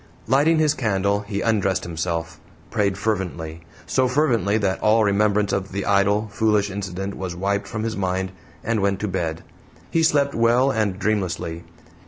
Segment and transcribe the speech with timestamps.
[0.25, 2.39] Lighting his candle, he undressed himself,
[2.71, 7.83] prayed fervently so fervently that all remembrance of the idle, foolish incident was wiped from
[7.83, 8.31] his mind,
[8.63, 9.43] and went to bed.
[9.91, 11.65] He slept well and dreamlessly.